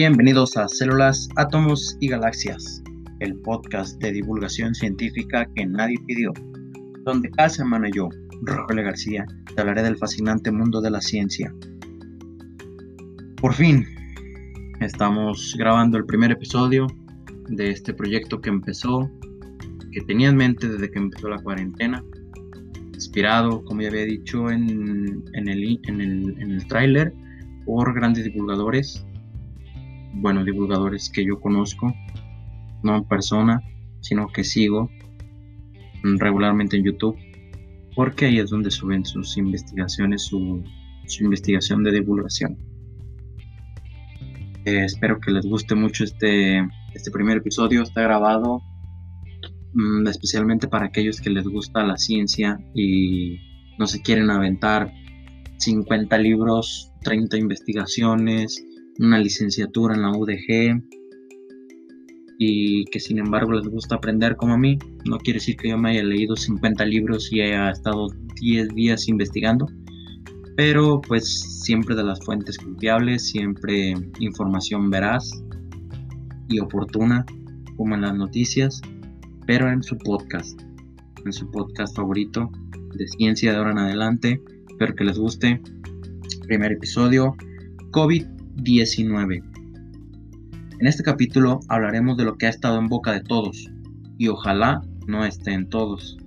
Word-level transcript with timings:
Bienvenidos 0.00 0.56
a 0.56 0.68
Células, 0.68 1.28
Átomos 1.34 1.96
y 1.98 2.06
Galaxias, 2.06 2.84
el 3.18 3.34
podcast 3.40 4.00
de 4.00 4.12
divulgación 4.12 4.72
científica 4.72 5.44
que 5.56 5.66
nadie 5.66 5.96
pidió, 6.06 6.32
donde 7.02 7.28
cada 7.32 7.48
semana 7.48 7.88
yo, 7.92 8.08
Rogelio 8.42 8.84
García, 8.84 9.26
te 9.52 9.60
hablaré 9.60 9.82
del 9.82 9.96
fascinante 9.96 10.52
mundo 10.52 10.80
de 10.80 10.92
la 10.92 11.00
ciencia. 11.00 11.52
Por 13.40 13.54
fin, 13.54 13.88
estamos 14.80 15.56
grabando 15.58 15.98
el 15.98 16.06
primer 16.06 16.30
episodio 16.30 16.86
de 17.48 17.70
este 17.72 17.92
proyecto 17.92 18.40
que 18.40 18.50
empezó, 18.50 19.10
que 19.90 20.00
tenía 20.02 20.28
en 20.28 20.36
mente 20.36 20.68
desde 20.68 20.92
que 20.92 21.00
empezó 21.00 21.28
la 21.28 21.42
cuarentena, 21.42 22.04
inspirado, 22.94 23.64
como 23.64 23.80
ya 23.80 23.88
había 23.88 24.04
dicho 24.04 24.48
en, 24.48 25.24
el, 25.34 25.80
en 25.88 26.00
el, 26.00 26.36
en 26.38 26.50
el 26.52 26.68
tráiler, 26.68 27.12
por 27.64 27.92
grandes 27.94 28.26
divulgadores 28.26 29.04
buenos 30.14 30.44
divulgadores 30.44 31.10
que 31.10 31.24
yo 31.24 31.40
conozco, 31.40 31.92
no 32.82 32.96
en 32.96 33.04
persona, 33.04 33.62
sino 34.00 34.28
que 34.28 34.44
sigo 34.44 34.90
regularmente 36.02 36.76
en 36.76 36.84
YouTube, 36.84 37.16
porque 37.94 38.26
ahí 38.26 38.38
es 38.38 38.50
donde 38.50 38.70
suben 38.70 39.04
sus 39.04 39.36
investigaciones, 39.36 40.22
su, 40.22 40.62
investigación 41.20 41.82
de 41.82 41.92
divulgación. 41.92 42.56
Eh, 44.64 44.84
espero 44.84 45.18
que 45.20 45.30
les 45.30 45.46
guste 45.46 45.74
mucho 45.74 46.04
este, 46.04 46.58
este 46.94 47.10
primer 47.10 47.38
episodio, 47.38 47.82
está 47.82 48.02
grabado 48.02 48.60
mm, 49.72 50.06
especialmente 50.06 50.68
para 50.68 50.86
aquellos 50.86 51.20
que 51.20 51.30
les 51.30 51.44
gusta 51.44 51.82
la 51.84 51.96
ciencia 51.96 52.60
y 52.74 53.38
no 53.78 53.86
se 53.86 54.02
quieren 54.02 54.30
aventar 54.30 54.92
50 55.58 56.18
libros, 56.18 56.92
30 57.02 57.36
investigaciones, 57.38 58.62
una 58.98 59.18
licenciatura 59.18 59.94
en 59.94 60.02
la 60.02 60.10
UDG 60.10 60.82
y 62.40 62.84
que 62.86 63.00
sin 63.00 63.18
embargo 63.18 63.52
les 63.52 63.66
gusta 63.66 63.96
aprender 63.96 64.36
como 64.36 64.54
a 64.54 64.58
mí. 64.58 64.78
No 65.04 65.18
quiere 65.18 65.38
decir 65.38 65.56
que 65.56 65.70
yo 65.70 65.78
me 65.78 65.90
haya 65.90 66.04
leído 66.04 66.36
50 66.36 66.84
libros 66.84 67.32
y 67.32 67.40
haya 67.40 67.70
estado 67.70 68.08
10 68.40 68.74
días 68.74 69.08
investigando, 69.08 69.66
pero 70.56 71.00
pues 71.00 71.62
siempre 71.64 71.94
de 71.96 72.04
las 72.04 72.20
fuentes 72.24 72.58
confiables, 72.58 73.28
siempre 73.28 73.94
información 74.20 74.90
veraz 74.90 75.30
y 76.48 76.60
oportuna, 76.60 77.26
como 77.76 77.94
en 77.94 78.02
las 78.02 78.14
noticias, 78.14 78.80
pero 79.46 79.70
en 79.70 79.82
su 79.82 79.96
podcast, 79.98 80.60
en 81.24 81.32
su 81.32 81.50
podcast 81.50 81.94
favorito 81.96 82.50
de 82.94 83.06
ciencia 83.06 83.52
de 83.52 83.58
ahora 83.58 83.72
en 83.72 83.78
adelante. 83.78 84.42
Espero 84.68 84.94
que 84.94 85.04
les 85.04 85.18
guste. 85.18 85.60
Primer 86.46 86.72
episodio, 86.72 87.36
COVID 87.90 88.37
19. 88.58 89.42
En 90.80 90.86
este 90.86 91.02
capítulo 91.02 91.60
hablaremos 91.68 92.16
de 92.16 92.24
lo 92.24 92.36
que 92.36 92.46
ha 92.46 92.50
estado 92.50 92.78
en 92.78 92.88
boca 92.88 93.12
de 93.12 93.20
todos 93.20 93.70
y 94.18 94.28
ojalá 94.28 94.82
no 95.06 95.24
esté 95.24 95.52
en 95.52 95.68
todos. 95.68 96.18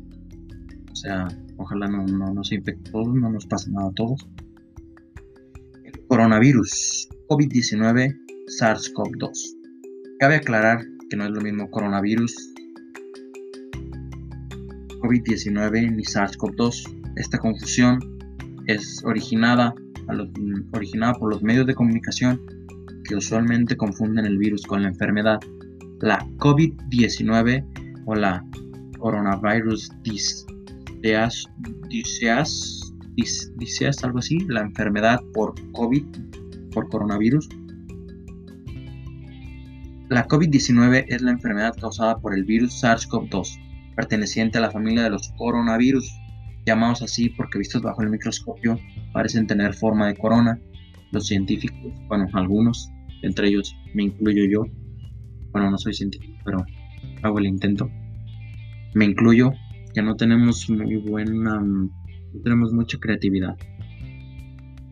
O 0.91 0.95
sea, 0.95 1.27
ojalá 1.57 1.87
no, 1.87 2.05
no 2.05 2.33
nos 2.33 2.51
infecte 2.51 2.89
a 2.89 2.91
todos, 2.91 3.13
no 3.13 3.29
nos 3.29 3.45
pase 3.45 3.69
nada 3.71 3.89
a 3.89 3.93
todos. 3.93 4.27
El 5.83 6.07
coronavirus, 6.07 7.09
COVID-19, 7.27 8.17
SARS-CoV-2. 8.59 9.57
Cabe 10.19 10.35
aclarar 10.35 10.85
que 11.09 11.17
no 11.17 11.25
es 11.25 11.31
lo 11.31 11.41
mismo 11.41 11.69
coronavirus, 11.69 12.33
COVID-19 15.01 15.95
ni 15.95 16.03
SARS-CoV-2. 16.03 17.13
Esta 17.17 17.37
confusión 17.37 17.99
es 18.67 19.03
originada 19.03 19.75
originada 20.73 21.13
por 21.13 21.29
los 21.33 21.43
medios 21.43 21.65
de 21.67 21.75
comunicación 21.75 22.41
que 23.03 23.15
usualmente 23.15 23.75
confunden 23.75 24.25
el 24.25 24.37
virus 24.37 24.65
con 24.65 24.81
la 24.83 24.89
enfermedad. 24.89 25.39
La 26.01 26.19
COVID-19 26.37 28.03
o 28.05 28.15
la 28.15 28.45
coronavirus 28.97 29.91
disease, 30.03 30.45
algo 34.03 34.19
así, 34.19 34.39
la 34.47 34.61
enfermedad 34.61 35.19
por 35.33 35.53
COVID, 35.73 36.03
por 36.73 36.89
coronavirus. 36.89 37.49
La 40.09 40.27
COVID-19 40.27 41.05
es 41.07 41.21
la 41.21 41.31
enfermedad 41.31 41.75
causada 41.79 42.19
por 42.19 42.33
el 42.33 42.43
virus 42.43 42.83
SARS-CoV-2, 42.83 43.95
perteneciente 43.95 44.57
a 44.57 44.61
la 44.61 44.71
familia 44.71 45.03
de 45.03 45.09
los 45.09 45.29
coronavirus 45.37 46.11
llamados 46.65 47.01
así 47.01 47.29
porque 47.29 47.57
vistos 47.57 47.81
bajo 47.81 48.01
el 48.03 48.09
microscopio 48.09 48.79
parecen 49.13 49.47
tener 49.47 49.73
forma 49.73 50.07
de 50.07 50.15
corona. 50.15 50.59
Los 51.11 51.27
científicos, 51.27 51.93
bueno, 52.07 52.27
algunos, 52.33 52.89
entre 53.21 53.49
ellos 53.49 53.75
me 53.93 54.03
incluyo 54.03 54.45
yo, 54.45 54.65
bueno, 55.51 55.69
no 55.69 55.77
soy 55.77 55.93
científico, 55.93 56.39
pero 56.45 56.65
hago 57.21 57.39
el 57.39 57.47
intento. 57.47 57.89
Me 58.93 59.05
incluyo, 59.05 59.51
que 59.93 60.01
no 60.01 60.15
tenemos 60.15 60.69
muy 60.69 60.97
buena, 60.97 61.59
no 61.59 62.41
tenemos 62.43 62.71
mucha 62.71 62.97
creatividad, 62.97 63.57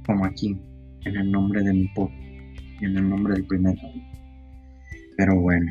como 0.05 0.25
aquí, 0.25 0.57
en 1.05 1.15
el 1.15 1.31
nombre 1.31 1.63
de 1.63 1.73
mi 1.73 1.87
pod, 1.89 2.09
en 2.81 2.97
el 2.97 3.09
nombre 3.09 3.35
del 3.35 3.45
primer. 3.45 3.77
Pero 5.17 5.39
bueno. 5.39 5.69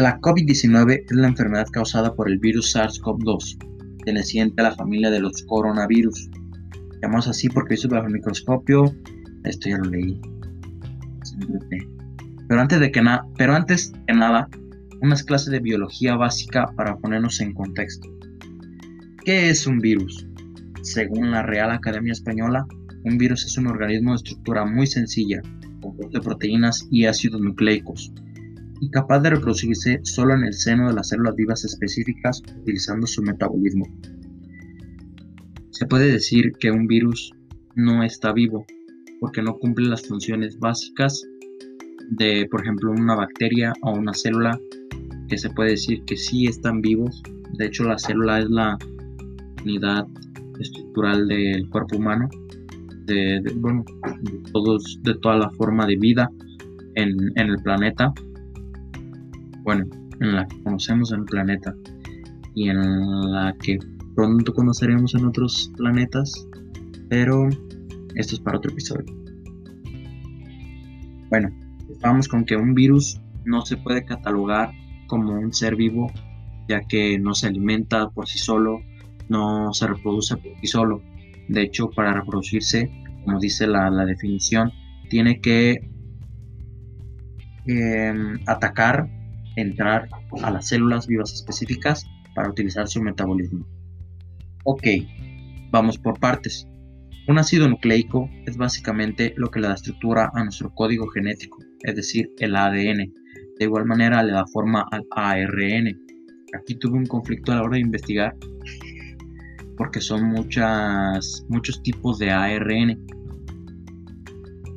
La 0.00 0.18
COVID-19 0.18 1.04
es 1.04 1.12
la 1.12 1.28
enfermedad 1.28 1.66
causada 1.70 2.14
por 2.14 2.26
el 2.26 2.38
virus 2.38 2.74
SARS-CoV-2, 2.74 3.58
perteneciente 3.98 4.62
a 4.62 4.70
la 4.70 4.74
familia 4.74 5.10
de 5.10 5.20
los 5.20 5.42
coronavirus. 5.42 6.30
Llamamos 7.02 7.28
así 7.28 7.50
porque 7.50 7.74
visto 7.74 7.86
bajo 7.90 8.06
el 8.06 8.14
microscopio, 8.14 8.94
esto 9.44 9.68
ya 9.68 9.76
lo 9.76 9.90
leí. 9.90 10.18
Pero 12.48 12.60
antes 12.62 12.80
de 12.80 12.90
que 12.90 13.02
nada, 13.02 13.26
pero 13.36 13.54
antes 13.54 13.92
que 14.06 14.14
nada, 14.14 14.48
unas 15.02 15.22
clases 15.22 15.50
de 15.50 15.60
biología 15.60 16.16
básica 16.16 16.72
para 16.76 16.96
ponernos 16.96 17.38
en 17.42 17.52
contexto. 17.52 18.08
¿Qué 19.26 19.50
es 19.50 19.66
un 19.66 19.80
virus? 19.80 20.26
Según 20.80 21.30
la 21.30 21.42
Real 21.42 21.72
Academia 21.72 22.12
Española, 22.12 22.66
un 23.04 23.18
virus 23.18 23.44
es 23.44 23.58
un 23.58 23.66
organismo 23.66 24.12
de 24.12 24.16
estructura 24.16 24.64
muy 24.64 24.86
sencilla, 24.86 25.42
compuesto 25.82 26.20
de 26.20 26.24
proteínas 26.24 26.88
y 26.90 27.04
ácidos 27.04 27.42
nucleicos, 27.42 28.10
y 28.80 28.90
capaz 28.90 29.20
de 29.20 29.30
reproducirse 29.30 30.00
solo 30.02 30.34
en 30.34 30.44
el 30.44 30.54
seno 30.54 30.88
de 30.88 30.94
las 30.94 31.08
células 31.08 31.36
vivas 31.36 31.64
específicas 31.64 32.42
utilizando 32.62 33.06
su 33.06 33.22
metabolismo. 33.22 33.84
Se 35.70 35.86
puede 35.86 36.10
decir 36.10 36.52
que 36.58 36.70
un 36.70 36.86
virus 36.86 37.32
no 37.76 38.02
está 38.02 38.32
vivo 38.32 38.64
porque 39.20 39.42
no 39.42 39.58
cumple 39.58 39.86
las 39.86 40.06
funciones 40.06 40.58
básicas 40.58 41.22
de, 42.10 42.48
por 42.50 42.62
ejemplo, 42.62 42.90
una 42.90 43.14
bacteria 43.14 43.74
o 43.82 43.92
una 43.92 44.14
célula 44.14 44.58
que 45.28 45.36
se 45.36 45.50
puede 45.50 45.72
decir 45.72 46.02
que 46.06 46.16
sí 46.16 46.46
están 46.46 46.80
vivos. 46.80 47.22
De 47.58 47.66
hecho, 47.66 47.84
la 47.84 47.98
célula 47.98 48.40
es 48.40 48.48
la 48.48 48.78
unidad 49.62 50.06
estructural 50.58 51.28
del 51.28 51.68
cuerpo 51.68 51.98
humano, 51.98 52.28
de, 53.04 53.42
bueno, 53.56 53.84
todos, 54.52 54.98
de 55.02 55.14
toda 55.18 55.36
la 55.36 55.50
forma 55.50 55.86
de 55.86 55.96
vida 55.96 56.30
en, 56.94 57.14
en 57.36 57.50
el 57.50 57.62
planeta 57.62 58.12
bueno, 59.70 59.86
en 60.18 60.34
la 60.34 60.48
que 60.48 60.60
conocemos 60.64 61.12
en 61.12 61.20
el 61.20 61.26
planeta 61.26 61.72
y 62.56 62.70
en 62.70 63.30
la 63.30 63.54
que 63.62 63.78
pronto 64.16 64.52
conoceremos 64.52 65.14
en 65.14 65.26
otros 65.26 65.70
planetas, 65.76 66.44
pero 67.08 67.48
esto 68.16 68.34
es 68.34 68.40
para 68.40 68.58
otro 68.58 68.72
episodio. 68.72 69.06
Bueno, 71.28 71.50
vamos 72.00 72.26
con 72.26 72.44
que 72.44 72.56
un 72.56 72.74
virus 72.74 73.20
no 73.44 73.64
se 73.64 73.76
puede 73.76 74.04
catalogar 74.04 74.72
como 75.06 75.34
un 75.34 75.52
ser 75.52 75.76
vivo, 75.76 76.10
ya 76.68 76.80
que 76.80 77.20
no 77.20 77.32
se 77.34 77.46
alimenta 77.46 78.10
por 78.10 78.26
sí 78.26 78.40
solo, 78.40 78.80
no 79.28 79.72
se 79.72 79.86
reproduce 79.86 80.36
por 80.36 80.50
sí 80.60 80.66
solo. 80.66 81.00
De 81.48 81.62
hecho, 81.62 81.90
para 81.90 82.12
reproducirse, 82.12 82.90
como 83.24 83.38
dice 83.38 83.68
la, 83.68 83.88
definición, 84.04 84.72
tiene 85.08 85.40
que 85.40 85.88
em, 87.66 88.40
atacar 88.48 89.19
entrar 89.56 90.08
a 90.42 90.50
las 90.50 90.68
células 90.68 91.06
vivas 91.06 91.32
específicas 91.32 92.06
para 92.34 92.50
utilizar 92.50 92.88
su 92.88 93.02
metabolismo. 93.02 93.66
Ok, 94.64 94.84
vamos 95.70 95.98
por 95.98 96.18
partes. 96.18 96.66
Un 97.28 97.38
ácido 97.38 97.68
nucleico 97.68 98.28
es 98.46 98.56
básicamente 98.56 99.34
lo 99.36 99.50
que 99.50 99.60
le 99.60 99.68
da 99.68 99.74
estructura 99.74 100.30
a 100.34 100.44
nuestro 100.44 100.74
código 100.74 101.08
genético, 101.08 101.58
es 101.82 101.94
decir, 101.94 102.30
el 102.38 102.56
ADN. 102.56 103.12
De 103.58 103.64
igual 103.64 103.84
manera 103.84 104.22
le 104.22 104.32
da 104.32 104.46
forma 104.46 104.86
al 104.90 105.06
ARN. 105.10 105.98
Aquí 106.58 106.74
tuve 106.74 106.98
un 106.98 107.06
conflicto 107.06 107.52
a 107.52 107.56
la 107.56 107.62
hora 107.62 107.74
de 107.76 107.82
investigar 107.82 108.34
porque 109.80 110.02
son 110.02 110.24
muchas, 110.24 111.46
muchos 111.48 111.82
tipos 111.82 112.18
de 112.18 112.30
ARN. 112.30 112.98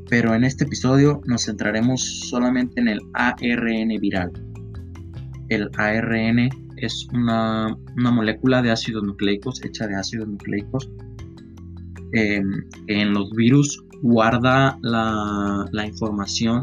Pero 0.10 0.34
en 0.34 0.46
este 0.46 0.64
episodio 0.64 1.20
nos 1.25 1.44
centraremos 1.44 2.30
solamente 2.30 2.80
en 2.80 2.88
el 2.88 3.02
ARN 3.14 3.90
viral, 4.00 4.31
el 5.53 5.69
ARN 5.77 6.50
es 6.77 7.07
una, 7.13 7.77
molécula 7.95 8.61
de 8.61 8.71
ácidos 8.71 9.03
nucleicos, 9.03 9.63
hecha 9.63 9.88
de 9.88 9.95
ácidos 9.95 10.27
nucleicos. 10.27 10.89
Em, 12.13 12.45
en 12.88 13.13
los 13.13 13.31
virus 13.31 13.83
guarda 14.01 14.77
la, 14.81 15.85
información 15.85 16.61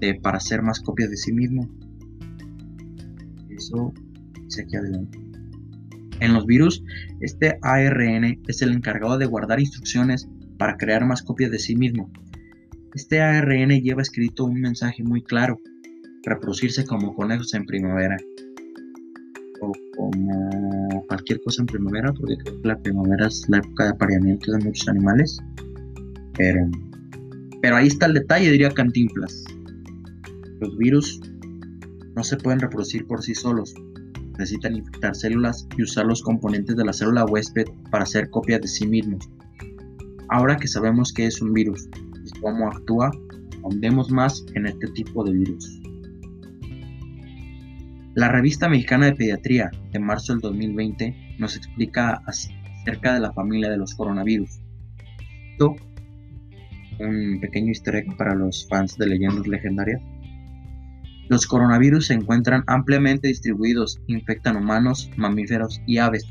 de, 0.00 0.14
para 0.14 0.38
hacer 0.38 0.62
más 0.62 0.80
copias 0.80 1.10
de 1.10 1.16
sí 1.16 1.32
mismo. 1.32 1.68
Eso 3.50 3.92
dice 4.44 4.62
aquí 4.62 4.76
adelante. 4.76 5.18
En 6.20 6.34
los 6.34 6.46
virus, 6.46 6.82
este 7.20 7.58
ARN 7.62 8.40
es 8.48 8.62
el 8.62 8.72
encargado 8.72 9.18
de 9.18 9.26
guardar 9.26 9.60
instrucciones 9.60 10.28
para 10.58 10.76
crear 10.76 11.06
más 11.06 11.22
copias 11.22 11.50
de 11.50 11.58
sí 11.58 11.76
mismo. 11.76 12.10
Este 12.94 13.20
ARN 13.20 13.70
lleva 13.80 14.02
escrito 14.02 14.44
un 14.44 14.60
mensaje 14.60 15.04
muy 15.04 15.22
claro, 15.22 15.60
reproducirse 16.28 16.84
como 16.84 17.14
conejos 17.14 17.54
en 17.54 17.64
primavera, 17.66 18.16
o 19.60 19.72
como 19.96 21.06
cualquier 21.06 21.40
cosa 21.42 21.62
en 21.62 21.66
primavera, 21.66 22.12
porque 22.12 22.36
creo 22.38 22.60
la 22.62 22.78
primavera 22.78 23.26
es 23.26 23.48
la 23.48 23.58
época 23.58 23.84
de 23.84 23.90
apareamiento 23.90 24.52
de 24.52 24.64
muchos 24.64 24.88
animales. 24.88 25.38
Pero, 26.36 26.68
pero 27.60 27.76
ahí 27.76 27.88
está 27.88 28.06
el 28.06 28.14
detalle, 28.14 28.50
diría 28.50 28.70
Cantinflas. 28.70 29.44
Los 30.60 30.76
virus 30.76 31.20
no 32.14 32.24
se 32.24 32.36
pueden 32.36 32.60
reproducir 32.60 33.06
por 33.06 33.22
sí 33.22 33.34
solos. 33.34 33.74
Necesitan 34.38 34.76
infectar 34.76 35.16
células 35.16 35.66
y 35.76 35.82
usar 35.82 36.06
los 36.06 36.22
componentes 36.22 36.76
de 36.76 36.84
la 36.84 36.92
célula 36.92 37.24
huésped 37.24 37.66
para 37.90 38.04
hacer 38.04 38.30
copias 38.30 38.60
de 38.60 38.68
sí 38.68 38.86
mismos. 38.86 39.28
Ahora 40.28 40.56
que 40.56 40.68
sabemos 40.68 41.12
qué 41.12 41.26
es 41.26 41.40
un 41.40 41.52
virus 41.52 41.88
y 42.24 42.40
cómo 42.40 42.68
actúa, 42.68 43.10
ahondemos 43.62 44.10
más 44.10 44.44
en 44.54 44.66
este 44.66 44.86
tipo 44.88 45.24
de 45.24 45.32
virus. 45.32 45.80
La 48.18 48.26
revista 48.26 48.68
mexicana 48.68 49.06
de 49.06 49.14
pediatría 49.14 49.70
de 49.92 50.00
marzo 50.00 50.32
del 50.32 50.40
2020 50.40 51.36
nos 51.38 51.54
explica 51.54 52.20
acerca 52.26 53.14
de 53.14 53.20
la 53.20 53.32
familia 53.32 53.70
de 53.70 53.76
los 53.76 53.94
coronavirus. 53.94 54.58
Un 56.98 57.38
pequeño 57.40 57.68
easter 57.68 58.04
para 58.16 58.34
los 58.34 58.66
fans 58.68 58.98
de 58.98 59.06
leyendas 59.06 59.46
legendarias. 59.46 60.02
Los 61.28 61.46
coronavirus 61.46 62.08
se 62.08 62.14
encuentran 62.14 62.64
ampliamente 62.66 63.28
distribuidos, 63.28 64.00
infectan 64.08 64.56
humanos, 64.56 65.08
mamíferos 65.16 65.80
y 65.86 65.98
aves. 65.98 66.26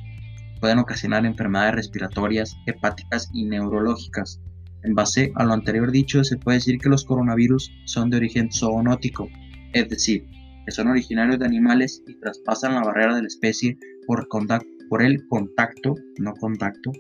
Pueden 0.60 0.80
ocasionar 0.80 1.26
enfermedades 1.26 1.76
respiratorias, 1.76 2.58
hepáticas 2.66 3.30
y 3.34 3.46
neurológicas. 3.46 4.42
En 4.84 4.94
base 4.94 5.32
a 5.36 5.46
lo 5.46 5.54
anterior 5.54 5.90
dicho, 5.90 6.26
se 6.26 6.36
puede 6.36 6.58
decir 6.58 6.80
que 6.80 6.90
los 6.90 7.06
coronavirus 7.06 7.72
son 7.86 8.10
de 8.10 8.18
origen 8.18 8.52
zoonótico, 8.52 9.30
es 9.72 9.88
decir, 9.88 10.28
que 10.68 10.74
son 10.74 10.90
originarios 10.90 11.40
de 11.40 11.46
animales 11.46 12.04
y 12.06 12.20
traspasan 12.20 12.76
la 12.76 12.84
barrera 12.84 13.16
de 13.16 13.22
la 13.22 13.28
especie 13.28 13.80
por, 14.06 14.28
por 14.90 15.02
el 15.02 15.26
contacto, 15.30 15.96
no 16.20 16.34
contacto, 16.34 16.92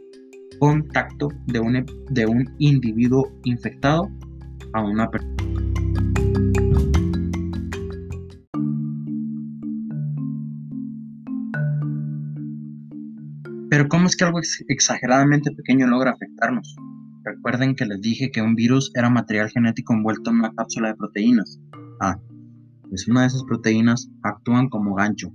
contacto 0.57 1.27
de 1.47 1.59
un, 1.59 1.85
de 2.09 2.25
un 2.25 2.55
individuo 2.59 3.29
infectado 3.43 4.09
a 4.71 4.81
una 4.81 5.11
persona. 5.11 5.35
Pero 13.69 13.89
¿cómo 13.89 14.07
es 14.07 14.15
que 14.15 14.23
algo 14.23 14.39
exageradamente 14.69 15.51
pequeño 15.51 15.87
logra 15.87 16.11
afectarnos? 16.11 16.73
Recuerden 17.25 17.75
que 17.75 17.85
les 17.85 17.99
dije 17.99 18.31
que 18.31 18.41
un 18.41 18.55
virus 18.55 18.91
era 18.95 19.09
material 19.09 19.49
genético 19.49 19.93
envuelto 19.93 20.29
en 20.29 20.37
una 20.37 20.53
cápsula 20.53 20.87
de 20.87 20.95
proteínas. 20.95 21.59
Ah, 21.99 22.17
pues 22.89 23.07
una 23.07 23.21
de 23.21 23.27
esas 23.27 23.43
proteínas 23.43 24.09
actúan 24.23 24.69
como 24.69 24.95
gancho, 24.95 25.31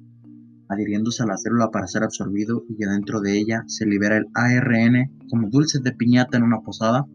adhiriéndose 0.69 1.23
a 1.23 1.27
la 1.27 1.37
célula 1.37 1.71
para 1.71 1.87
ser 1.87 2.03
absorbido 2.03 2.65
y 2.69 2.77
que 2.77 2.87
dentro 2.87 3.21
de 3.21 3.39
ella 3.39 3.65
se 3.67 3.87
libera 3.87 4.17
el 4.17 4.27
ARN 4.35 5.11
como 5.29 5.51
dulces 5.51 5.83
de 5.83 5.93
piñata 5.93 6.39
en 6.39 6.45
una 6.45 6.61
posada 6.61 7.07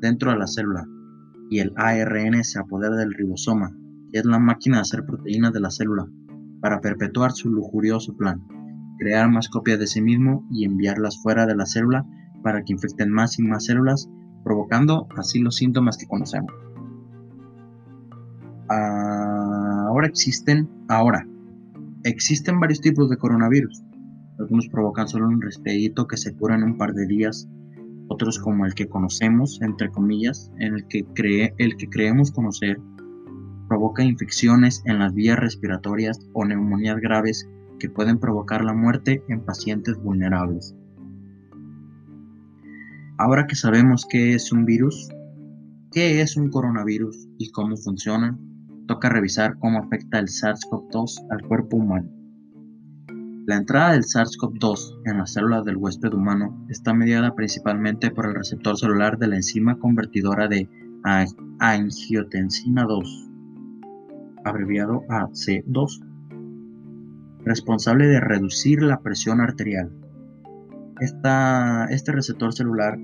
dentro 0.00 0.30
de 0.30 0.38
la 0.38 0.46
célula 0.46 0.86
y 1.50 1.58
el 1.58 1.72
ARN 1.76 2.42
se 2.44 2.58
apodera 2.58 2.96
del 2.96 3.12
ribosoma, 3.12 3.76
que 4.10 4.20
es 4.20 4.24
la 4.24 4.38
máquina 4.38 4.76
de 4.76 4.82
hacer 4.82 5.04
proteínas 5.04 5.52
de 5.52 5.60
la 5.60 5.70
célula, 5.70 6.08
para 6.62 6.80
perpetuar 6.80 7.32
su 7.32 7.50
lujurioso 7.50 8.16
plan, 8.16 8.40
crear 8.98 9.30
más 9.30 9.50
copias 9.50 9.78
de 9.78 9.86
sí 9.86 10.00
mismo 10.00 10.46
y 10.50 10.64
enviarlas 10.64 11.20
fuera 11.22 11.44
de 11.44 11.54
la 11.54 11.66
célula 11.66 12.06
para 12.42 12.62
que 12.64 12.72
infecten 12.72 13.10
más 13.10 13.38
y 13.38 13.42
más 13.42 13.66
células, 13.66 14.08
provocando 14.44 15.08
así 15.16 15.40
los 15.40 15.56
síntomas 15.56 15.98
que 15.98 16.06
conocemos. 16.06 16.52
Existen, 20.06 20.68
ahora, 20.88 21.26
existen 22.04 22.60
varios 22.60 22.80
tipos 22.80 23.08
de 23.10 23.16
coronavirus. 23.16 23.82
Algunos 24.38 24.68
provocan 24.68 25.08
solo 25.08 25.28
un 25.28 25.40
resfriadito 25.40 26.06
que 26.06 26.16
se 26.16 26.34
cura 26.34 26.56
en 26.56 26.64
un 26.64 26.78
par 26.78 26.94
de 26.94 27.06
días, 27.06 27.48
otros 28.08 28.38
como 28.38 28.66
el 28.66 28.74
que 28.74 28.88
conocemos, 28.88 29.60
entre 29.62 29.90
comillas, 29.90 30.50
en 30.58 30.74
el 30.74 30.86
que, 30.88 31.04
cree, 31.14 31.54
el 31.58 31.76
que 31.76 31.88
creemos 31.88 32.32
conocer, 32.32 32.80
provoca 33.68 34.02
infecciones 34.02 34.82
en 34.84 34.98
las 34.98 35.14
vías 35.14 35.38
respiratorias 35.38 36.18
o 36.32 36.44
neumonías 36.44 37.00
graves 37.00 37.48
que 37.78 37.88
pueden 37.88 38.18
provocar 38.18 38.64
la 38.64 38.74
muerte 38.74 39.22
en 39.28 39.44
pacientes 39.44 39.96
vulnerables. 39.96 40.74
Ahora 43.18 43.46
que 43.46 43.54
sabemos 43.54 44.06
qué 44.10 44.34
es 44.34 44.52
un 44.52 44.64
virus, 44.64 45.08
qué 45.92 46.20
es 46.20 46.36
un 46.36 46.50
coronavirus 46.50 47.28
y 47.38 47.50
cómo 47.50 47.76
funciona, 47.76 48.38
toca 48.86 49.08
revisar 49.08 49.58
cómo 49.58 49.78
afecta 49.78 50.18
el 50.18 50.26
SARS-CoV-2 50.26 51.26
al 51.30 51.42
cuerpo 51.42 51.76
humano. 51.76 52.08
La 53.46 53.56
entrada 53.56 53.92
del 53.92 54.04
SARS-CoV-2 54.04 55.02
en 55.06 55.18
las 55.18 55.32
células 55.32 55.64
del 55.64 55.76
huésped 55.76 56.12
humano 56.12 56.64
está 56.68 56.94
mediada 56.94 57.34
principalmente 57.34 58.10
por 58.10 58.26
el 58.26 58.34
receptor 58.34 58.76
celular 58.76 59.18
de 59.18 59.26
la 59.26 59.36
enzima 59.36 59.78
convertidora 59.78 60.46
de 60.46 60.68
angiotensina 61.58 62.84
2, 62.84 63.30
abreviado 64.44 65.02
AC2, 65.08 66.04
responsable 67.44 68.06
de 68.06 68.20
reducir 68.20 68.82
la 68.82 69.00
presión 69.00 69.40
arterial. 69.40 69.90
este 71.00 72.12
receptor 72.12 72.52
celular 72.52 72.96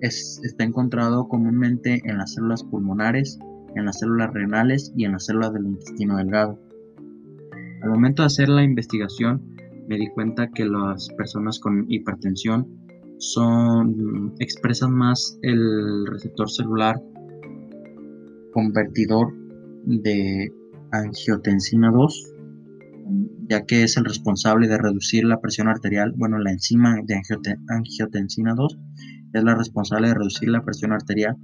está 0.00 0.64
encontrado 0.64 1.28
comúnmente 1.28 2.02
en 2.04 2.18
las 2.18 2.34
células 2.34 2.64
pulmonares 2.64 3.38
en 3.78 3.86
las 3.86 4.00
células 4.00 4.32
renales 4.32 4.92
y 4.96 5.04
en 5.04 5.12
las 5.12 5.26
células 5.26 5.52
del 5.52 5.66
intestino 5.66 6.16
delgado. 6.16 6.58
Al 7.82 7.90
momento 7.90 8.22
de 8.22 8.26
hacer 8.26 8.48
la 8.48 8.62
investigación 8.62 9.56
me 9.88 9.96
di 9.96 10.08
cuenta 10.08 10.48
que 10.48 10.64
las 10.64 11.08
personas 11.10 11.58
con 11.60 11.86
hipertensión 11.88 12.66
son 13.18 14.34
expresan 14.38 14.92
más 14.92 15.38
el 15.42 16.06
receptor 16.06 16.50
celular 16.50 17.00
convertidor 18.52 19.32
de 19.84 20.52
angiotensina 20.92 21.90
2 21.90 22.34
ya 23.48 23.64
que 23.64 23.82
es 23.82 23.96
el 23.96 24.04
responsable 24.04 24.68
de 24.68 24.78
reducir 24.78 25.24
la 25.24 25.40
presión 25.40 25.68
arterial, 25.68 26.12
bueno, 26.16 26.38
la 26.38 26.52
enzima 26.52 26.96
de 27.02 27.20
angiotensina 27.68 28.54
2 28.54 28.78
es 29.32 29.44
la 29.44 29.54
responsable 29.54 30.08
de 30.08 30.14
reducir 30.14 30.50
la 30.50 30.64
presión 30.64 30.92
arterial, 30.92 31.36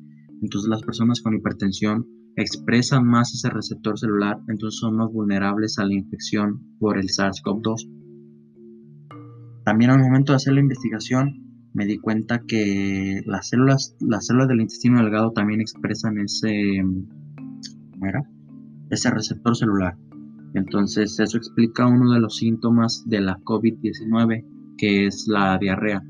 entonces 0.43 0.69
las 0.69 0.83
personas 0.83 1.23
con 1.23 1.35
hipertensión 1.35 2.07
expresan 2.37 3.07
más 3.07 3.33
ese 3.35 3.51
receptor 3.51 3.99
celular, 3.99 4.39
entonces 4.49 4.81
son 4.81 4.97
más 4.97 5.11
vulnerables 5.13 5.79
a 5.79 5.85
la 5.85 5.95
infección 5.95 6.61
por 6.79 6.99
el 6.99 7.09
SARS-CoV-2. 7.09 7.89
También 9.65 9.91
al 9.91 10.01
momento 10.01 10.33
de 10.33 10.37
hacer 10.37 10.55
la 10.55 10.61
investigación 10.61 11.43
me 11.73 11.87
di 11.87 11.99
cuenta 11.99 12.43
que 12.47 13.23
las 13.27 13.49
células, 13.49 13.97
las 14.01 14.27
células 14.27 14.49
del 14.49 14.61
intestino 14.61 14.99
delgado 15.03 15.33
también 15.33 15.61
expresan 15.61 16.19
ese, 16.19 16.83
¿cómo 17.93 18.07
era? 18.07 18.23
ese 18.91 19.11
receptor 19.11 19.57
celular. 19.57 19.97
Entonces 20.55 21.19
eso 21.19 21.37
explica 21.37 21.87
uno 21.87 22.13
de 22.13 22.21
los 22.21 22.37
síntomas 22.37 23.03
de 23.07 23.21
la 23.21 23.39
COVID-19, 23.41 24.45
que 24.79 25.07
es 25.07 25.27
la 25.29 25.59
diarrea. 25.59 26.03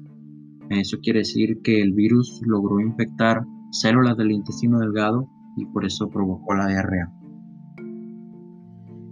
Eso 0.70 0.98
quiere 1.02 1.20
decir 1.20 1.60
que 1.62 1.80
el 1.80 1.92
virus 1.92 2.40
logró 2.46 2.80
infectar 2.80 3.44
células 3.70 4.16
del 4.16 4.32
intestino 4.32 4.78
delgado 4.78 5.28
y 5.56 5.66
por 5.66 5.84
eso 5.84 6.08
provocó 6.08 6.54
la 6.54 6.66
diarrea. 6.66 7.12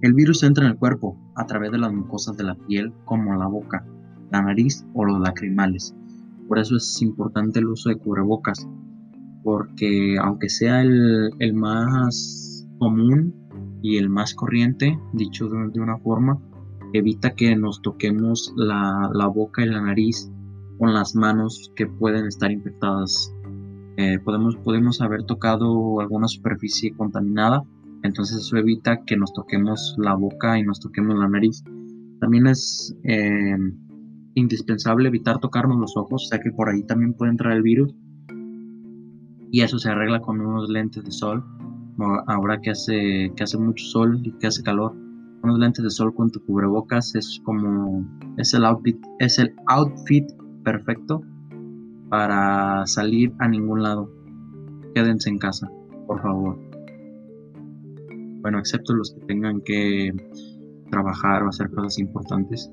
El 0.02 0.14
virus 0.14 0.42
entra 0.42 0.64
en 0.64 0.72
el 0.72 0.78
cuerpo 0.78 1.16
a 1.36 1.46
través 1.46 1.70
de 1.70 1.78
las 1.78 1.92
mucosas 1.92 2.36
de 2.36 2.42
la 2.42 2.56
piel 2.56 2.92
como 3.04 3.36
la 3.36 3.46
boca, 3.46 3.86
la 4.32 4.42
nariz 4.42 4.84
o 4.94 5.04
los 5.04 5.20
lacrimales. 5.20 5.94
Por 6.48 6.58
eso 6.58 6.76
es 6.76 7.00
importante 7.02 7.60
el 7.60 7.68
uso 7.68 7.88
de 7.88 7.98
cubrebocas, 7.98 8.68
porque 9.44 10.16
aunque 10.20 10.48
sea 10.48 10.82
el, 10.82 11.54
más 11.54 12.66
común 12.78 13.32
y 13.80 13.96
el 13.98 14.10
más 14.10 14.34
corriente, 14.34 14.98
dicho 15.12 15.48
de, 15.48 15.80
una 15.80 15.98
forma, 15.98 16.40
evita 16.92 17.34
que 17.34 17.54
nos 17.54 17.80
toquemos 17.80 18.52
la, 18.56 19.08
boca 19.32 19.62
y 19.62 19.68
la 19.68 19.82
nariz 19.82 20.30
con 20.78 20.92
las 20.94 21.14
manos 21.14 21.72
que 21.76 21.86
pueden 21.86 22.26
estar 22.26 22.50
infectadas 22.50 23.32
eh, 23.96 24.18
podemos, 24.18 24.56
podemos 24.56 25.00
haber 25.00 25.24
tocado 25.24 26.00
alguna 26.00 26.28
superficie 26.28 26.94
contaminada, 26.94 27.62
entonces 28.02 28.38
eso 28.38 28.56
evita 28.56 29.04
que 29.04 29.16
nos 29.16 29.32
toquemos 29.32 29.94
la 29.98 30.14
boca 30.14 30.58
y 30.58 30.62
nos 30.62 30.80
toquemos 30.80 31.18
la 31.18 31.28
nariz. 31.28 31.62
También 32.20 32.46
es 32.46 32.96
eh, 33.04 33.56
indispensable 34.34 35.08
evitar 35.08 35.38
tocarnos 35.38 35.78
los 35.78 35.96
ojos, 35.96 36.28
ya 36.32 36.40
que 36.40 36.50
por 36.50 36.68
ahí 36.68 36.82
también 36.84 37.14
puede 37.14 37.32
entrar 37.32 37.52
el 37.52 37.62
virus. 37.62 37.94
Y 39.50 39.60
eso 39.60 39.78
se 39.78 39.90
arregla 39.90 40.20
con 40.20 40.40
unos 40.40 40.70
lentes 40.70 41.04
de 41.04 41.12
sol. 41.12 41.44
Ahora 42.26 42.60
que 42.60 42.70
hace, 42.70 43.32
que 43.36 43.42
hace 43.44 43.58
mucho 43.58 43.84
sol 43.84 44.20
y 44.24 44.32
que 44.38 44.46
hace 44.46 44.62
calor, 44.62 44.96
unos 45.42 45.58
lentes 45.58 45.84
de 45.84 45.90
sol 45.90 46.14
con 46.14 46.30
tu 46.30 46.42
cubrebocas 46.44 47.14
es 47.14 47.40
como 47.44 48.04
es 48.38 48.54
el 48.54 48.64
outfit, 48.64 48.96
es 49.18 49.38
el 49.38 49.54
outfit 49.66 50.24
perfecto 50.64 51.22
para 52.12 52.86
salir 52.86 53.32
a 53.38 53.48
ningún 53.48 53.82
lado. 53.82 54.12
Quédense 54.94 55.30
en 55.30 55.38
casa, 55.38 55.72
por 56.06 56.20
favor. 56.20 56.58
Bueno, 58.42 58.58
excepto 58.58 58.92
los 58.92 59.14
que 59.14 59.24
tengan 59.24 59.62
que 59.62 60.12
trabajar 60.90 61.42
o 61.42 61.48
hacer 61.48 61.70
cosas 61.70 61.98
importantes. 61.98 62.70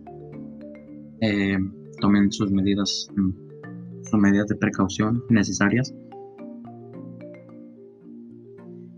Eh, 1.21 1.57
tomen 2.01 2.33
sus 2.33 2.51
medidas, 2.51 3.07
mm, 3.15 4.03
sus 4.03 4.19
medidas 4.19 4.47
de 4.47 4.57
precaución 4.57 5.23
necesarias. 5.29 5.95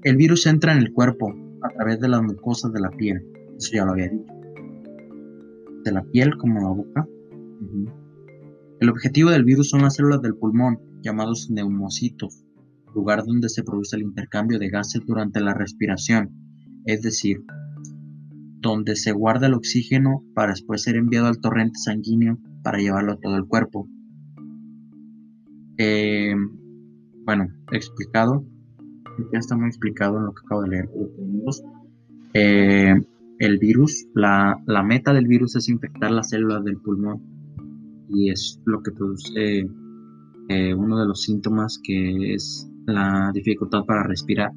El 0.01 0.15
virus 0.15 0.47
entra 0.47 0.71
en 0.71 0.79
el 0.79 0.91
cuerpo 0.91 1.35
a 1.61 1.69
través 1.69 1.99
de 1.99 2.07
las 2.07 2.23
mucosas 2.23 2.73
de 2.73 2.79
la 2.79 2.89
piel, 2.89 3.27
eso 3.59 3.73
ya 3.75 3.85
lo 3.85 3.91
había 3.91 4.09
dicho. 4.09 4.33
De 5.83 5.91
la 5.91 6.01
piel 6.01 6.35
como 6.37 6.61
la 6.61 6.69
boca. 6.69 7.07
El 8.81 8.89
objetivo 8.89 9.29
del 9.29 9.43
virus 9.43 9.69
son 9.69 9.83
las 9.83 9.95
células 9.97 10.23
del 10.23 10.33
pulmón, 10.33 10.79
llamados 11.03 11.51
neumocitos, 11.51 12.43
lugar 12.95 13.23
donde 13.23 13.47
se 13.47 13.61
produce 13.61 13.95
el 13.95 14.01
intercambio 14.01 14.57
de 14.57 14.69
gases 14.69 15.03
durante 15.05 15.39
la 15.39 15.53
respiración, 15.53 16.31
es 16.85 17.03
decir, 17.03 17.43
donde 18.59 18.95
se 18.95 19.11
guarda 19.11 19.45
el 19.45 19.53
oxígeno 19.53 20.23
para 20.33 20.53
después 20.53 20.81
ser 20.81 20.95
enviado 20.95 21.27
al 21.27 21.39
torrente 21.39 21.77
sanguíneo 21.77 22.39
para 22.63 22.79
llevarlo 22.79 23.11
a 23.11 23.19
todo 23.19 23.35
el 23.37 23.45
cuerpo. 23.45 23.87
Eh, 25.77 26.33
bueno, 27.23 27.49
explicado, 27.71 28.43
ya 29.31 29.37
está 29.37 29.55
muy 29.55 29.67
explicado 29.67 30.17
en 30.17 30.25
lo 30.25 30.33
que 30.33 30.41
acabo 30.43 30.63
de 30.63 30.69
leer. 30.69 30.89
Eh, 32.33 32.95
el 33.37 33.59
virus, 33.59 34.07
la, 34.15 34.57
meta 34.83 35.13
del 35.13 35.27
virus 35.27 35.55
es 35.55 35.69
infectar 35.69 36.09
las 36.09 36.29
células 36.29 36.63
del 36.63 36.77
pulmón 36.77 37.40
y 38.13 38.29
es 38.29 38.61
lo 38.65 38.81
que 38.81 38.91
produce 38.91 39.67
eh, 40.49 40.73
uno 40.73 40.99
de 40.99 41.05
los 41.05 41.21
síntomas 41.21 41.79
que 41.83 42.33
es 42.33 42.69
la 42.85 43.31
dificultad 43.33 43.85
para 43.85 44.03
respirar, 44.03 44.51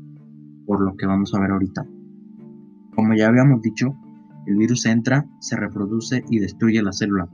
por 0.67 0.81
lo 0.81 0.97
que 0.97 1.07
vamos 1.07 1.35
a 1.35 1.41
ver 1.41 1.51
ahorita. 1.51 1.87
Como 2.95 3.15
ya 3.15 3.29
habíamos 3.29 3.63
dicho, 3.63 3.95
el 4.47 4.57
virus 4.57 4.87
entra, 4.87 5.27
se 5.41 5.57
reproduce 5.57 6.25
y 6.31 6.39
destruye 6.39 6.83
la 6.83 6.93
célula. 6.93 7.29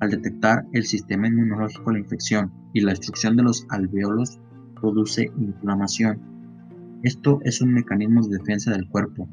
Al 0.00 0.10
detectar 0.10 0.66
el 0.72 0.84
sistema 0.84 1.28
inmunológico 1.28 1.92
la 1.92 1.98
infección 1.98 2.52
y 2.74 2.80
la 2.80 2.90
destrucción 2.90 3.36
de 3.36 3.42
los 3.42 3.66
alveolos, 3.70 4.38
produce 4.80 5.30
inflamación. 5.38 6.20
Esto 7.02 7.40
es 7.44 7.60
un 7.60 7.72
mecanismo 7.72 8.26
de 8.26 8.38
defensa 8.38 8.72
del 8.72 8.88
cuerpo, 8.88 9.28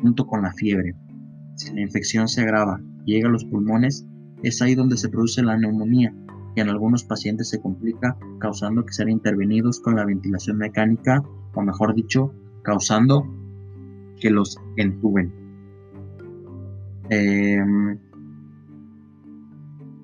junto 0.00 0.26
con 0.26 0.42
la 0.42 0.52
fiebre. 0.52 0.94
Si 1.56 1.74
la 1.74 1.82
infección 1.82 2.28
se 2.28 2.42
agrava 2.42 2.80
llega 3.04 3.28
a 3.28 3.32
los 3.32 3.44
pulmones, 3.44 4.06
es 4.42 4.60
ahí 4.62 4.74
donde 4.74 4.96
se 4.96 5.08
produce 5.08 5.42
la 5.42 5.56
neumonía, 5.56 6.14
que 6.54 6.60
en 6.60 6.68
algunos 6.68 7.04
pacientes 7.04 7.48
se 7.48 7.60
complica, 7.60 8.16
causando 8.38 8.84
que 8.84 8.92
sean 8.92 9.08
intervenidos 9.08 9.80
con 9.80 9.96
la 9.96 10.04
ventilación 10.04 10.58
mecánica, 10.58 11.22
o 11.54 11.62
mejor 11.62 11.94
dicho, 11.94 12.32
causando 12.62 13.26
que 14.20 14.30
los 14.30 14.58
entuben. 14.76 15.32
Em, 17.10 17.98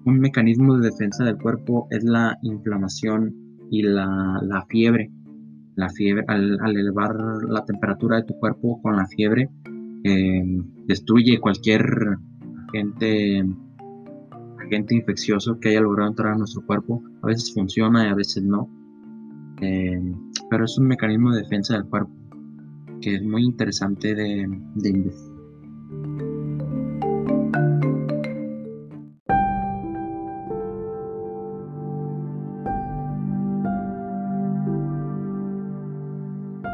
un 0.05 0.21
mecanismo 0.21 0.77
de 0.77 0.91
defensa 0.91 1.25
del 1.25 1.39
cuerpo 1.39 1.87
es 1.91 2.03
la 2.05 2.39
inflamación 2.43 3.35
y 3.71 3.83
la, 3.83 4.65
fiebre. 4.69 5.11
La 5.77 5.89
fiebre, 5.91 6.25
al, 6.29 6.59
elevar 6.77 7.15
la 7.49 7.65
temperatura 7.65 8.17
de 8.17 8.25
tu 8.25 8.35
cuerpo 8.39 8.81
con 8.83 8.97
la 8.97 9.07
fiebre, 9.07 9.49
em, 10.05 10.65
destruye 10.87 11.39
cualquier 11.41 11.85
agente, 12.69 13.45
agente 14.69 14.95
infeccioso 14.95 15.59
que 15.59 15.71
haya 15.71 15.81
logrado 15.81 16.11
entrar 16.11 16.35
a 16.35 16.37
nuestro 16.37 16.65
cuerpo. 16.65 17.03
A 17.23 17.27
veces 17.27 17.53
funciona 17.53 18.07
y 18.07 18.09
a 18.09 18.15
veces 18.15 18.43
no. 18.45 18.69
Em, 19.61 20.15
pero 20.49 20.65
es 20.65 20.79
un 20.79 20.87
mecanismo 20.87 21.33
de 21.33 21.43
defensa 21.43 21.75
del 21.75 21.85
cuerpo 21.87 22.13
que 23.01 23.15
es 23.15 23.23
muy 23.23 23.45
interesante 23.45 24.15
de, 24.15 24.43
investigar. 24.85 25.39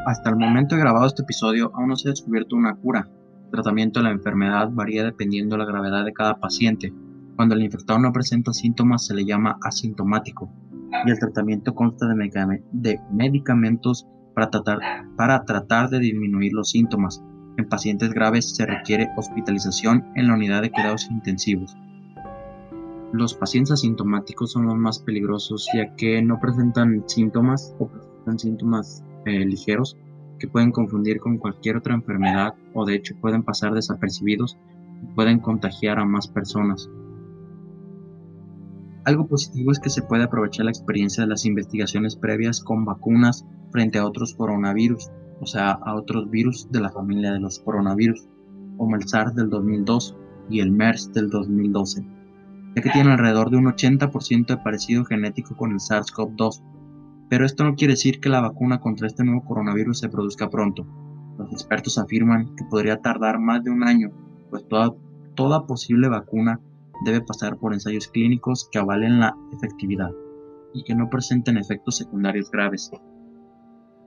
Hasta 0.07 0.31
el 0.31 0.37
momento 0.37 0.77
de 0.77 0.81
grabado 0.81 1.07
este 1.07 1.23
episodio 1.23 1.73
aún 1.75 1.89
no 1.89 1.97
se 1.97 2.09
ha 2.09 2.13
descubierto 2.13 2.57
una 2.57 2.75
cura. 2.77 3.09
El 3.47 3.51
tratamiento 3.51 4.01
de 4.01 4.05
la 4.05 4.13
enfermedad 4.13 4.69
varía 4.71 5.05
dependiendo 5.05 5.57
de 5.57 5.65
la 5.65 5.67
gravedad 5.67 6.05
de 6.05 6.13
cada 6.13 6.39
paciente. 6.39 6.93
Cuando 7.37 7.55
el 7.55 7.63
infectado 7.63 7.99
no 7.99 8.13
presenta 8.13 8.53
síntomas 8.53 9.07
se 9.07 9.15
le 9.15 9.25
llama 9.25 9.59
asintomático 9.63 10.51
y 11.05 11.11
el 11.11 11.19
tratamiento 11.19 11.75
consta 11.75 12.07
de, 12.07 13.01
medicamentos 13.11 14.07
para 14.35 14.51
tratar, 14.51 14.79
para 15.17 15.45
tratar 15.45 15.91
de 15.91 15.99
disminuir 15.99 16.53
los 16.53 16.71
síntomas. 16.71 17.23
En 17.57 17.69
pacientes 17.69 18.13
graves 18.13 18.55
se 18.55 18.67
requiere 18.67 19.11
hospitalización 19.17 20.05
en 20.15 20.29
la 20.29 20.35
unidad 20.35 20.63
de 20.63 20.71
cuidados 20.71 21.09
intensivos. 21.11 21.77
Los 23.13 23.35
pacientes 23.35 23.73
asintomáticos 23.73 24.53
son 24.53 24.67
los 24.67 24.77
más 24.77 24.99
peligrosos 24.99 25.69
ya 25.75 25.95
que 25.95 26.21
no 26.23 26.41
presentan 26.41 27.05
síntomas 27.07 27.75
o 27.79 27.89
presentan 27.89 28.39
síntomas 28.39 29.05
eh, 29.25 29.45
ligeros 29.45 29.97
que 30.39 30.49
pueden 30.49 30.73
confundir 30.73 31.21
con 31.21 31.39
cualquier 31.39 31.77
otra 31.77 31.95
enfermedad 31.95 32.55
o 32.75 32.85
de 32.85 32.97
hecho 32.97 33.15
pueden 33.21 33.45
pasar 33.45 33.73
desapercibidos 33.73 34.57
y 35.03 35.15
pueden 35.15 35.39
contagiar 35.39 35.99
a 36.01 36.05
más 36.05 36.27
personas. 36.27 36.89
Algo 39.05 39.27
positivo 39.27 39.71
es 39.71 39.79
que 39.79 39.91
se 39.91 40.01
puede 40.01 40.25
aprovechar 40.25 40.65
la 40.65 40.71
experiencia 40.71 41.23
de 41.25 41.29
las 41.29 41.45
investigaciones 41.45 42.17
previas 42.17 42.61
con 42.61 42.87
vacunas 42.87 43.45
frente 43.71 43.99
a 43.99 44.07
otros 44.07 44.35
coronavirus, 44.35 45.11
o 45.41 45.47
sea, 45.47 45.73
a 45.73 45.95
otros 45.95 46.31
virus 46.31 46.69
de 46.71 46.81
la 46.81 46.91
familia 46.91 47.33
de 47.33 47.41
los 47.41 47.59
coronavirus, 47.59 48.27
como 48.79 48.97
el 48.97 49.07
SARS 49.07 49.35
del 49.35 49.51
2002 49.51 50.17
y 50.49 50.61
el 50.61 50.71
MERS 50.71 51.13
del 51.13 51.29
2012, 51.29 52.03
ya 52.77 52.83
que 52.83 52.91
tienen 52.91 53.13
alrededor 53.13 53.51
de 53.51 53.59
un 53.59 53.67
80% 53.67 54.47
de 54.47 54.57
parecido 54.57 55.05
genético 55.05 55.55
con 55.55 55.73
el 55.73 55.81
SARS-CoV-2. 55.81 56.63
Pero 57.29 57.45
esto 57.45 57.65
no 57.65 57.75
quiere 57.75 57.93
decir 57.93 58.21
que 58.21 58.31
la 58.31 58.41
vacuna 58.41 58.81
contra 58.81 59.07
este 59.07 59.23
nuevo 59.23 59.45
coronavirus 59.45 59.99
se 59.99 60.09
produzca 60.09 60.49
pronto. 60.49 60.87
Los 61.37 61.53
expertos 61.53 61.99
afirman 61.99 62.57
que 62.57 62.65
podría 62.65 63.03
tardar 63.03 63.39
más 63.39 63.63
de 63.65 63.71
un 63.71 63.83
año, 63.83 64.13
pues 64.49 64.67
toda, 64.67 64.95
toda 65.35 65.67
posible 65.67 66.09
vacuna 66.09 66.61
debe 67.05 67.21
pasar 67.21 67.57
por 67.57 67.73
ensayos 67.73 68.09
clínicos 68.09 68.69
que 68.73 68.79
avalen 68.79 69.21
la 69.21 69.37
efectividad 69.53 70.11
y 70.73 70.83
que 70.85 70.95
no 70.95 71.09
presenten 71.09 71.57
efectos 71.57 71.97
secundarios 71.97 72.51
graves. 72.51 72.91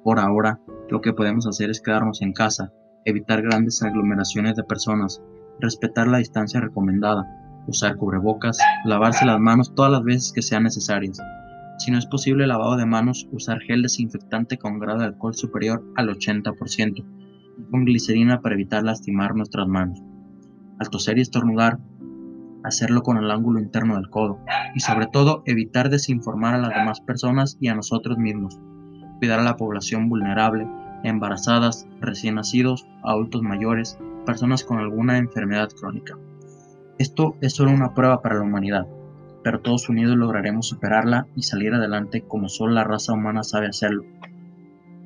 Por 0.04 0.20
ahora, 0.20 0.60
lo 0.90 1.02
que 1.02 1.14
podemos 1.14 1.48
hacer 1.48 1.70
es 1.70 1.82
quedarnos 1.82 2.22
en 2.22 2.34
casa, 2.34 2.72
evitar 3.06 3.42
grandes 3.42 3.82
aglomeraciones 3.84 4.56
de 4.56 4.64
personas, 4.64 5.22
respetar 5.60 6.08
la 6.08 6.18
distancia 6.18 6.60
recomendada, 6.60 7.26
usar 7.68 7.96
cubrebocas, 7.98 8.58
lavarse 8.86 9.26
las 9.26 9.40
manos 9.40 9.74
todas 9.76 9.92
las 9.92 10.04
veces 10.04 10.32
que 10.34 10.42
sean 10.42 10.64
necesarias. 10.64 11.20
Si 11.78 11.92
no 11.92 12.00
es 12.00 12.06
posible 12.06 12.48
lavado 12.48 12.76
de 12.76 12.86
manos, 12.86 13.28
usar 13.32 13.60
gel 13.60 13.84
desinfectante 13.84 14.58
con 14.58 14.80
grado 14.80 15.00
de 15.00 15.06
alcohol 15.06 15.36
superior 15.36 15.84
al 15.96 16.10
80% 16.10 17.06
y 17.60 17.72
con 17.72 17.86
glicerina 17.86 18.42
para 18.42 18.56
evitar 18.56 18.84
lastimar 18.84 19.36
nuestras 19.36 19.68
manos. 19.68 20.02
Al 20.80 20.90
toser 20.90 21.18
y 21.18 21.22
estornudar, 21.22 21.80
hacerlo 22.68 23.04
con 23.04 23.18
el 23.18 23.32
ángulo 23.32 23.60
interno 23.60 23.96
del 23.96 24.10
codo 24.10 24.40
y 24.76 24.80
sobre 24.80 25.08
todo 25.08 25.44
evitar 25.46 25.90
desinformar 25.90 26.56
a 26.56 26.60
las 26.60 26.70
demás 26.70 27.02
personas 27.02 27.58
y 27.60 27.70
a 27.70 27.76
nosotros 27.76 28.18
mismos 28.18 28.60
cuidar 29.20 29.40
a 29.40 29.44
la 29.44 29.58
población 29.58 30.10
vulnerable, 30.10 30.68
embarazadas, 31.04 31.88
recién 32.00 32.36
nacidos, 32.36 32.88
adultos 33.04 33.42
mayores, 33.42 33.98
personas 34.26 34.64
con 34.64 34.80
alguna 34.80 35.18
enfermedad 35.18 35.70
crónica. 35.70 36.18
Esto 36.98 37.36
es 37.42 37.54
solo 37.54 37.72
una 37.72 37.94
prueba 37.94 38.22
para 38.22 38.36
la 38.36 38.44
humanidad, 38.44 38.88
pero 39.44 39.62
todos 39.62 39.90
unidos 39.90 40.18
lograremos 40.18 40.68
superarla 40.68 41.28
y 41.36 41.44
salir 41.44 41.74
adelante 41.74 42.24
como 42.28 42.50
solo 42.50 42.74
la 42.74 42.84
raza 42.84 43.14
humana 43.14 43.44
sabe 43.44 43.68
hacerlo. 43.68 44.04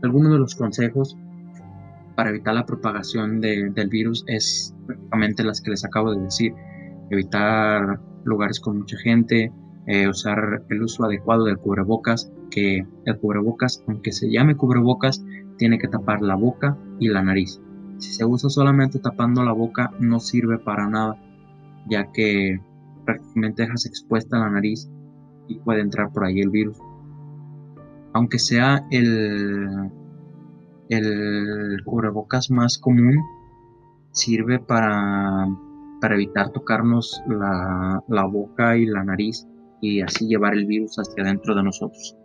Algunos 0.01 0.31
de 0.31 0.39
los 0.39 0.55
consejos 0.55 1.17
para 2.15 2.29
evitar 2.29 2.53
la 2.53 2.65
propagación 2.65 3.39
del 3.41 3.89
virus 3.89 4.23
es 4.27 4.75
prácticamente 4.85 5.43
las 5.43 5.61
que 5.61 5.71
les 5.71 5.85
acabo 5.85 6.11
de 6.11 6.21
decir. 6.21 6.53
Evitar 7.11 7.99
lugares 8.23 8.59
con 8.59 8.79
mucha 8.79 8.97
gente, 8.97 9.51
eh, 9.85 10.07
usar 10.07 10.63
el 10.69 10.81
uso 10.81 11.03
adecuado 11.03 11.43
del 11.43 11.57
cubrebocas, 11.57 12.31
que 12.49 12.87
el 13.05 13.19
cubrebocas, 13.19 13.83
aunque 13.87 14.13
se 14.13 14.31
llame 14.31 14.55
cubrebocas, 14.55 15.23
tiene 15.57 15.77
que 15.77 15.89
tapar 15.89 16.21
la 16.21 16.35
boca 16.35 16.77
y 16.99 17.09
la 17.09 17.21
nariz. 17.21 17.61
Si 17.97 18.13
se 18.13 18.25
usa 18.25 18.49
solamente 18.49 18.99
tapando 18.99 19.43
la 19.43 19.51
boca, 19.51 19.91
no 19.99 20.19
sirve 20.19 20.57
para 20.57 20.87
nada. 20.87 21.17
ya 21.89 22.11
que 22.11 22.61
prácticamente 23.05 23.63
dejas 23.63 23.85
expuesta 23.85 24.39
la 24.39 24.49
nariz 24.49 24.89
y 25.47 25.59
puede 25.59 25.81
entrar 25.81 26.11
por 26.13 26.23
ahí 26.23 26.39
el 26.39 26.49
virus. 26.49 26.77
Aunque 28.13 28.39
sea 28.39 28.85
el, 28.91 29.91
el 30.89 31.81
cubrebocas 31.83 32.51
más 32.51 32.77
común, 32.77 33.17
sirve 34.11 34.59
para, 34.59 35.47
para 36.01 36.15
evitar 36.15 36.49
tocarnos 36.49 37.21
la, 37.27 38.03
la 38.07 38.25
boca 38.25 38.75
y 38.75 38.85
la 38.85 39.03
nariz 39.03 39.47
y 39.81 40.01
así 40.01 40.27
llevar 40.27 40.53
el 40.53 40.65
virus 40.65 40.97
hacia 40.97 41.23
dentro 41.23 41.55
de 41.55 41.63
nosotros. 41.63 42.17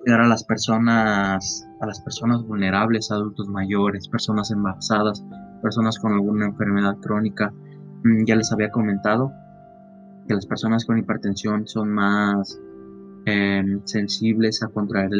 Cuidar 0.00 0.20
a 0.20 0.28
las 0.28 0.44
personas, 0.44 1.66
a 1.80 1.86
las 1.86 2.00
personas 2.00 2.42
vulnerables, 2.46 3.10
adultos 3.10 3.48
mayores, 3.48 4.06
personas 4.08 4.50
embarazadas, 4.50 5.24
personas 5.62 5.98
con 5.98 6.12
alguna 6.12 6.46
enfermedad 6.46 6.98
crónica. 6.98 7.52
Mm, 8.04 8.24
ya 8.26 8.36
les 8.36 8.52
había 8.52 8.70
comentado 8.70 9.32
que 10.28 10.34
las 10.34 10.46
personas 10.46 10.84
con 10.84 10.98
hipertensión 10.98 11.66
son 11.66 11.90
más 11.90 12.60
em, 13.26 13.80
sensibles 13.84 14.62
a 14.62 14.68
contraer 14.68 15.10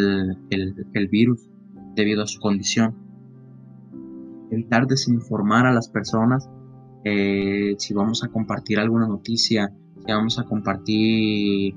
el, 0.51 1.09
virus 1.11 1.49
debido 1.95 2.23
a 2.23 2.27
su 2.27 2.41
condición. 2.41 2.95
Evitar 4.51 4.87
desinformar 4.87 5.67
a 5.67 5.73
las 5.73 5.89
personas 5.89 6.49
eh, 7.05 7.75
si 7.79 7.93
vamos 7.93 8.25
a 8.25 8.29
compartir 8.29 8.81
alguna 8.81 9.07
noticia, 9.07 9.71
si 10.07 10.13
vamos 10.13 10.39
a 10.39 10.45
compartir 10.45 11.75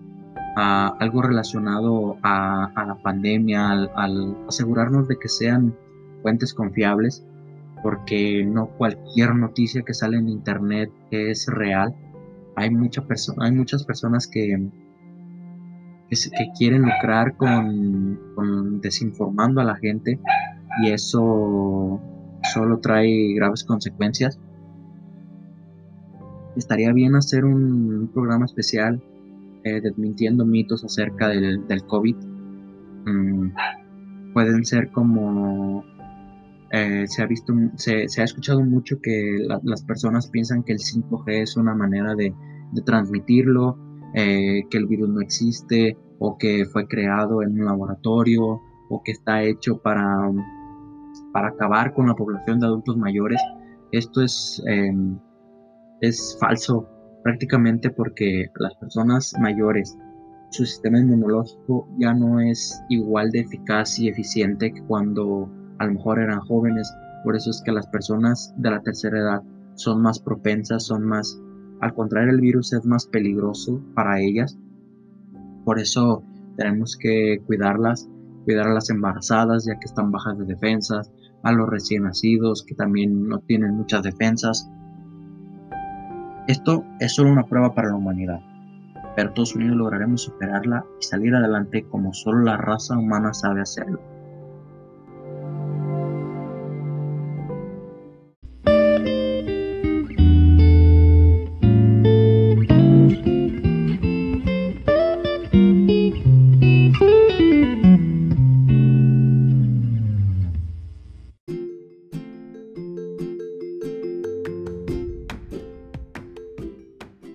ah, 0.56 0.96
algo 1.00 1.22
relacionado 1.22 2.18
a, 2.24 2.72
la 2.88 2.96
pandemia, 3.04 3.72
al, 3.72 4.38
asegurarnos 4.48 5.08
de 5.08 5.18
que 5.20 5.28
sean 5.28 5.76
fuentes 6.22 6.54
confiables, 6.54 7.26
porque 7.84 8.46
no 8.46 8.68
cualquier 8.78 9.36
noticia 9.36 9.84
que 9.84 9.94
sale 9.94 10.18
en 10.18 10.30
internet 10.30 10.92
es 11.12 11.48
real. 11.48 11.94
Hay, 12.56 12.72
mucha 12.72 13.04
hay 13.40 13.52
muchas 13.52 13.84
personas 13.84 14.28
que, 14.28 14.70
que, 16.10 16.52
quieren 16.58 16.84
lucrar 16.84 17.36
con, 17.36 18.82
desinformando 18.82 19.62
a 19.62 19.64
la 19.66 19.76
gente 19.76 20.20
y 20.82 20.90
eso 20.90 22.02
solo 22.54 22.80
trae 22.80 23.34
graves 23.36 23.64
consecuencias. 23.64 24.40
Estaría 26.58 26.92
bien 26.92 27.16
hacer 27.16 27.46
un, 27.46 28.10
programa 28.14 28.46
especial 28.46 29.02
eh, 29.64 29.80
desmintiendo 29.80 30.46
mitos 30.46 30.84
acerca 30.84 31.30
del, 31.30 31.84
COVID. 31.88 32.16
Mm, 33.06 33.52
pueden 34.34 34.66
ser 34.66 34.92
como 34.92 35.84
eh, 36.72 37.06
se 37.08 37.22
ha 37.22 37.28
visto, 37.28 37.54
se, 37.76 38.08
ha 38.18 38.24
escuchado 38.24 38.62
mucho 38.62 39.00
que 39.02 39.48
las 39.64 39.84
personas 39.84 40.28
piensan 40.28 40.64
que 40.64 40.74
el 40.74 40.80
5G 40.80 41.44
es 41.44 41.56
una 41.56 41.74
manera 41.74 42.16
de, 42.16 42.34
transmitirlo, 42.86 43.78
eh, 44.14 44.64
que 44.70 44.78
el 44.78 44.88
virus 44.88 45.10
no 45.10 45.22
existe 45.22 45.98
o 46.20 46.38
que 46.38 46.66
fue 46.66 46.88
creado 46.88 47.42
en 47.42 47.60
un 47.60 47.66
laboratorio 47.66 48.62
o 48.90 49.02
que 49.04 49.12
está 49.12 49.44
hecho 49.44 49.78
para, 49.78 50.32
para 51.32 51.50
acabar 51.50 51.94
con 51.94 52.08
la 52.08 52.16
población 52.16 52.60
de 52.60 52.66
adultos 52.66 52.98
mayores. 52.98 53.42
Esto 53.92 54.22
es, 54.22 54.62
em, 54.66 55.18
es 56.02 56.38
falso 56.40 56.88
prácticamente 57.24 57.90
porque 57.90 58.50
las 58.60 58.76
personas 58.76 59.34
mayores, 59.40 59.98
su 60.52 60.66
sistema 60.66 61.00
inmunológico 61.00 61.88
ya 62.00 62.14
no 62.14 62.40
es 62.40 62.82
igual 62.90 63.32
de 63.32 63.42
eficaz 63.42 64.00
y 64.00 64.08
eficiente 64.08 64.74
que 64.74 64.84
cuando 64.84 65.50
a 65.80 65.86
lo 65.86 65.94
mejor 65.94 66.20
eran 66.20 66.40
jóvenes, 66.42 66.92
por 67.24 67.36
eso 67.36 67.50
es 67.50 67.62
que 67.66 67.72
las 67.72 67.88
personas 67.88 68.54
de 68.58 68.72
la 68.72 68.82
tercera 68.82 69.20
edad 69.20 69.44
son 69.76 70.02
más 70.02 70.20
propensas, 70.20 70.86
son 70.86 71.04
más, 71.04 71.40
al 71.82 71.94
contrario 71.94 72.32
el 72.32 72.42
virus 72.42 72.74
es 72.74 72.86
más 72.86 73.06
peligroso 73.08 73.82
para 73.94 74.20
ellas, 74.22 74.58
por 75.66 75.80
eso 75.80 76.24
tenemos 76.56 76.98
que 76.98 77.42
cuidarlas, 77.46 78.10
cuidar 78.46 78.68
a 78.68 78.74
las 78.74 78.90
embarazadas 78.90 79.66
ya 79.66 79.78
que 79.78 79.86
están 79.86 80.12
bajas 80.12 80.38
de 80.38 80.46
defensas, 80.46 81.12
a 81.44 81.52
los 81.52 81.70
recién 81.70 82.04
nacidos 82.04 82.64
que 82.64 82.76
también 82.76 83.28
no 83.28 83.40
tienen 83.40 83.76
muchas 83.76 84.04
defensas. 84.04 84.70
Esto 86.48 86.86
es 87.02 87.14
solo 87.14 87.30
una 87.30 87.46
prueba 87.46 87.74
para 87.74 87.90
la 87.90 87.96
humanidad, 87.96 88.40
pero 89.18 89.34
todos 89.34 89.54
unidos 89.54 89.76
lograremos 89.76 90.22
superarla 90.22 90.86
y 91.00 91.04
salir 91.04 91.36
adelante 91.36 91.84
como 91.84 92.14
solo 92.14 92.44
la 92.46 92.56
raza 92.56 92.98
humana 92.98 93.34
sabe 93.34 93.60
hacerlo. 93.60 94.00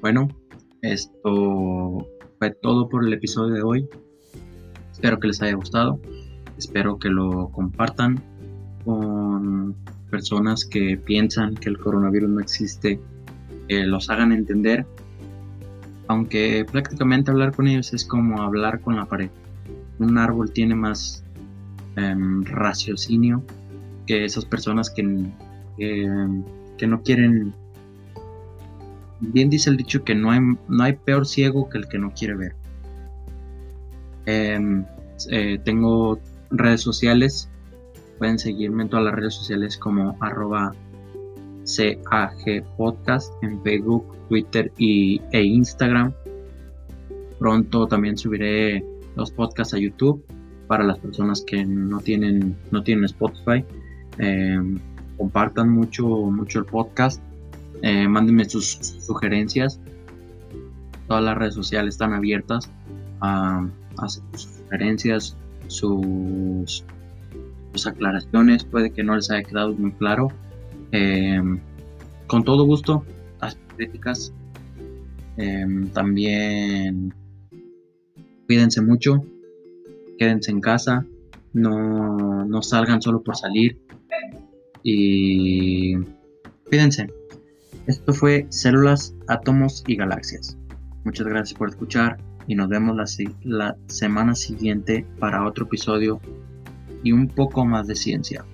Bueno, 0.02 0.26
esto 0.80 2.08
fue 2.40 2.50
todo 2.60 2.88
por 2.88 3.06
el 3.06 3.12
episodio 3.12 3.54
de 3.54 3.62
hoy. 3.62 3.88
Espero 4.90 5.20
que 5.20 5.28
les 5.28 5.40
haya 5.40 5.54
gustado. 5.54 6.00
Espero 6.58 6.98
que 6.98 7.08
lo 7.08 7.50
compartan 7.50 8.20
con 8.84 9.76
personas 10.10 10.64
que 10.64 10.96
piensan 10.96 11.54
que 11.54 11.68
el 11.68 11.78
coronavirus 11.78 12.30
no 12.30 12.40
existe, 12.40 12.98
que 13.68 13.84
los 13.84 14.10
hagan 14.10 14.32
entender. 14.32 14.86
Aunque 16.08 16.66
prácticamente 16.68 17.30
hablar 17.30 17.54
con 17.54 17.68
ellos 17.68 17.94
es 17.94 18.04
como 18.04 18.42
hablar 18.42 18.80
con 18.80 18.96
la 18.96 19.06
pared. 19.06 19.30
Un 20.00 20.18
árbol 20.18 20.50
tiene 20.50 20.74
más 20.74 21.22
em, 21.94 22.42
raciocinio 22.42 23.44
que 24.08 24.24
esas 24.24 24.46
personas 24.46 24.90
que, 24.90 25.30
que 25.78 26.86
no 26.88 27.02
quieren 27.04 27.54
bien 29.22 29.48
dice 29.48 29.70
el 29.70 29.76
dicho 29.76 30.04
que 30.04 30.14
no 30.14 30.30
hay, 30.30 30.40
no 30.68 30.82
hay 30.82 30.94
peor 30.94 31.26
ciego 31.26 31.68
que 31.68 31.78
el 31.78 31.88
que 31.88 31.98
no 31.98 32.12
quiere 32.12 32.34
ver. 32.34 32.54
Em, 34.26 34.84
eh, 35.30 35.58
tengo 35.64 36.18
redes 36.50 36.80
sociales. 36.80 37.48
Pueden 38.18 38.38
seguirme 38.38 38.84
en 38.84 38.88
todas 38.88 39.04
las 39.04 39.14
redes 39.14 39.34
sociales 39.34 39.76
como 39.76 40.16
arroba 40.20 40.74
CAG 41.64 42.64
Podcast 42.76 43.32
en 43.42 43.62
Facebook, 43.62 44.04
Twitter 44.28 44.72
y, 44.76 45.20
e 45.32 45.42
Instagram. 45.42 46.12
Pronto 47.38 47.86
también 47.86 48.16
subiré 48.16 48.84
los 49.16 49.30
podcasts 49.30 49.74
a 49.74 49.78
YouTube 49.78 50.24
para 50.66 50.84
las 50.84 50.98
personas 50.98 51.42
que 51.42 51.64
no 51.64 52.00
tienen, 52.00 52.56
no 52.70 52.82
tienen 52.82 53.04
Spotify. 53.04 53.64
Em, 54.18 54.78
compartan 55.16 55.70
mucho, 55.70 56.06
mucho 56.06 56.60
el 56.60 56.64
podcast 56.64 57.22
eh, 57.82 58.06
mándenme 58.08 58.44
sus, 58.44 58.66
sugerencias. 59.00 59.80
Todas 61.08 61.24
las 61.24 61.36
redes 61.36 61.54
sociales 61.54 61.94
están 61.94 62.14
abiertas 62.14 62.70
a, 63.20 63.66
hacer 63.98 64.22
sus 64.32 64.42
sugerencias, 64.42 65.36
sus, 65.66 66.84
aclaraciones. 67.84 68.64
Puede 68.64 68.92
que 68.92 69.02
no 69.02 69.16
les 69.16 69.30
haya 69.30 69.42
quedado 69.42 69.74
muy 69.74 69.92
claro. 69.92 70.28
Em, 70.92 71.60
con 72.28 72.44
todo 72.44 72.64
gusto, 72.64 73.04
las 73.40 73.58
críticas. 73.76 74.32
Em, 75.36 75.88
también 75.88 77.12
cuídense 78.46 78.82
mucho, 78.82 79.24
quédense 80.18 80.50
en 80.50 80.60
casa, 80.60 81.06
no, 81.54 82.44
no 82.44 82.62
salgan 82.62 83.00
solo 83.00 83.22
por 83.22 83.36
salir 83.36 83.80
y 84.82 85.94
cuídense. 86.68 87.08
Esto 87.86 88.14
fue 88.14 88.46
Células, 88.50 89.14
Átomos 89.26 89.82
y 89.86 89.96
Galaxias. 89.96 90.56
Muchas 91.04 91.26
gracias 91.26 91.58
por 91.58 91.68
escuchar 91.68 92.16
y 92.46 92.54
nos 92.54 92.68
vemos 92.68 92.96
la, 92.96 93.04
la 93.42 93.76
semana 93.86 94.36
siguiente 94.36 95.04
para 95.18 95.44
otro 95.44 95.64
episodio 95.64 96.20
y 97.02 97.10
un 97.10 97.26
poco 97.26 97.64
más 97.64 97.88
de 97.88 97.96
ciencia. 97.96 98.44